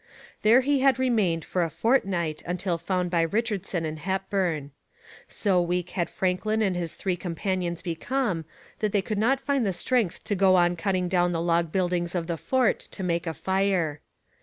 [0.41, 4.71] There he had remained for a fortnight until found by Richardson and Hepburn.
[5.27, 8.45] So weak had Franklin and his three companions become
[8.79, 12.15] that they could not find the strength to go on cutting down the log buildings
[12.15, 14.01] of the fort to make a fire.